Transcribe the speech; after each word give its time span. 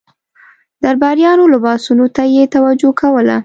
درباریانو 0.83 1.51
لباسونو 1.53 2.05
ته 2.15 2.23
یې 2.35 2.43
توجه 2.55 2.91
کوله. 3.01 3.37